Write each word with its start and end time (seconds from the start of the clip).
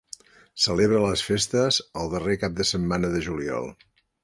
Celebra 0.63 1.01
les 1.03 1.23
festes 1.27 1.79
el 2.03 2.11
darrer 2.15 2.39
cap 2.45 2.57
de 2.63 2.67
setmana 2.73 3.15
de 3.17 3.23
juliol. 3.31 3.73